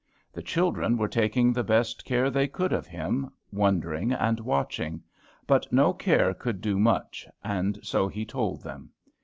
The 0.33 0.41
children 0.41 0.97
were 0.97 1.07
taking 1.07 1.53
the 1.53 1.63
best 1.63 2.05
care 2.05 2.31
they 2.31 2.47
could 2.47 2.73
of 2.73 2.87
him, 2.87 3.29
wondering 3.51 4.11
and 4.11 4.39
watching. 4.39 5.03
But 5.45 5.71
no 5.71 5.93
care 5.93 6.33
could 6.33 6.59
do 6.59 6.79
much, 6.79 7.27
and 7.43 7.77
so 7.83 8.07
he 8.07 8.25
told 8.25 8.63
them. 8.63 8.89